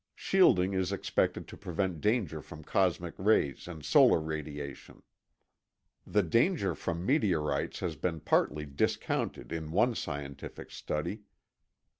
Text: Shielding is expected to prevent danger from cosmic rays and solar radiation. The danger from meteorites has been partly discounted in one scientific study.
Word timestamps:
Shielding 0.15 0.73
is 0.73 0.91
expected 0.91 1.47
to 1.47 1.55
prevent 1.55 2.01
danger 2.01 2.41
from 2.41 2.63
cosmic 2.63 3.13
rays 3.19 3.67
and 3.67 3.85
solar 3.85 4.19
radiation. 4.19 5.03
The 6.07 6.23
danger 6.23 6.73
from 6.73 7.05
meteorites 7.05 7.81
has 7.81 7.95
been 7.95 8.19
partly 8.19 8.65
discounted 8.65 9.51
in 9.51 9.69
one 9.71 9.93
scientific 9.93 10.71
study. 10.71 11.21